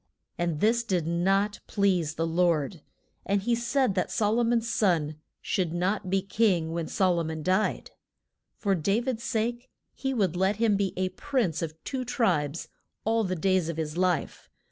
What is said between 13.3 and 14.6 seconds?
days of his life.